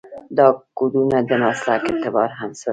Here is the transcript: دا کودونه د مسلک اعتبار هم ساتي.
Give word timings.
دا 0.37 0.47
کودونه 0.77 1.17
د 1.29 1.31
مسلک 1.43 1.81
اعتبار 1.89 2.29
هم 2.39 2.51
ساتي. 2.59 2.69